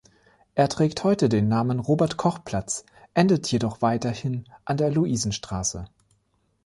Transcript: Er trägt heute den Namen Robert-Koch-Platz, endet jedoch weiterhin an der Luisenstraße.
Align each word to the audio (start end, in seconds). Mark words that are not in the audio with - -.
Er 0.55 0.67
trägt 0.67 1.03
heute 1.03 1.29
den 1.29 1.47
Namen 1.47 1.77
Robert-Koch-Platz, 1.77 2.87
endet 3.13 3.51
jedoch 3.51 3.83
weiterhin 3.83 4.45
an 4.65 4.77
der 4.77 4.89
Luisenstraße. 4.89 5.85